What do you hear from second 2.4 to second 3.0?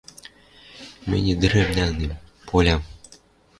Полям...